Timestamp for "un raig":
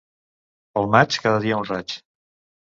1.65-1.95